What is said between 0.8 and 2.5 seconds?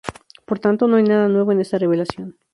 no hay nada nuevo en esta revelación".